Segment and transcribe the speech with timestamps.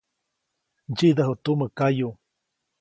[0.91, 2.15] Ntsyidäju tumä kayuʼ.